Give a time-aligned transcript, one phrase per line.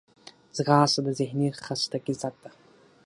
[0.55, 2.51] ځغاسته د ذهني خستګي ضد ده